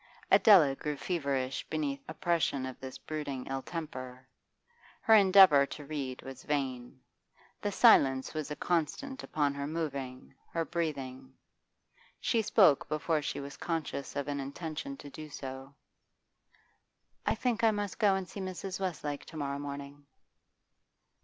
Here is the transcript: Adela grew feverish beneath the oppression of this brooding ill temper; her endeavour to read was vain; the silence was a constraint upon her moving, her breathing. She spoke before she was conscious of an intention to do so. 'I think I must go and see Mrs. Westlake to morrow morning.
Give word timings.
Adela 0.31 0.73
grew 0.75 0.97
feverish 0.97 1.63
beneath 1.69 2.03
the 2.07 2.11
oppression 2.13 2.65
of 2.65 2.79
this 2.79 2.97
brooding 2.97 3.45
ill 3.45 3.61
temper; 3.61 4.27
her 5.01 5.13
endeavour 5.13 5.63
to 5.63 5.85
read 5.85 6.23
was 6.23 6.41
vain; 6.41 6.99
the 7.61 7.71
silence 7.71 8.33
was 8.33 8.49
a 8.49 8.55
constraint 8.55 9.21
upon 9.23 9.53
her 9.53 9.67
moving, 9.67 10.33
her 10.53 10.65
breathing. 10.65 11.31
She 12.19 12.41
spoke 12.41 12.89
before 12.89 13.21
she 13.21 13.39
was 13.39 13.57
conscious 13.57 14.15
of 14.15 14.27
an 14.27 14.39
intention 14.39 14.97
to 14.97 15.09
do 15.11 15.29
so. 15.29 15.75
'I 17.27 17.35
think 17.35 17.63
I 17.63 17.69
must 17.69 17.99
go 17.99 18.15
and 18.15 18.27
see 18.27 18.39
Mrs. 18.41 18.79
Westlake 18.79 19.25
to 19.25 19.37
morrow 19.37 19.59
morning. 19.59 20.07